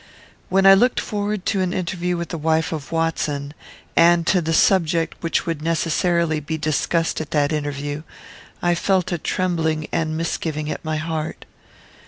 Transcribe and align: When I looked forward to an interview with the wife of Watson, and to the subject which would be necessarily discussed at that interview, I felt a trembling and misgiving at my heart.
When 0.49 0.65
I 0.65 0.73
looked 0.73 0.99
forward 0.99 1.45
to 1.45 1.61
an 1.61 1.73
interview 1.73 2.17
with 2.17 2.29
the 2.29 2.37
wife 2.39 2.71
of 2.71 2.91
Watson, 2.91 3.53
and 3.95 4.25
to 4.25 4.41
the 4.41 4.51
subject 4.51 5.15
which 5.21 5.45
would 5.45 5.59
be 5.59 5.65
necessarily 5.65 6.39
discussed 6.41 7.21
at 7.21 7.29
that 7.29 7.53
interview, 7.53 8.01
I 8.63 8.73
felt 8.73 9.11
a 9.11 9.19
trembling 9.19 9.85
and 9.91 10.17
misgiving 10.17 10.71
at 10.71 10.83
my 10.83 10.97
heart. 10.97 11.45